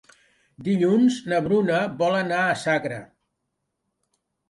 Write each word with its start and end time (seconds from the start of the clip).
Dilluns 0.67 1.19
na 1.33 1.43
Bruna 1.49 1.83
vol 2.01 2.19
anar 2.25 2.43
a 2.49 2.59
Sagra. 2.65 3.01